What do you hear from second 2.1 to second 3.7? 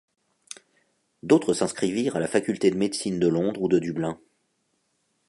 à la faculté de médecine de Londres ou